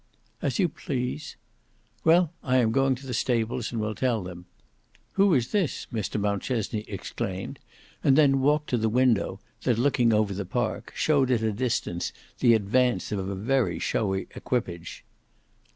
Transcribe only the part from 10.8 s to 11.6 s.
showed at a